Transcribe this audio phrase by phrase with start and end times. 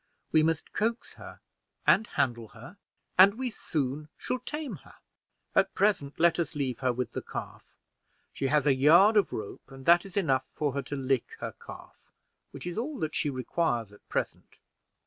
[0.31, 1.41] We must coax her
[1.85, 2.77] and handle her,
[3.19, 4.95] and we soon shall tame her.
[5.53, 7.75] At present let us leave her with the calf.
[8.33, 11.53] She has a yard of rope, and that is enough for her to lick her
[11.63, 11.99] calf,
[12.49, 14.57] which is all that she requires at present.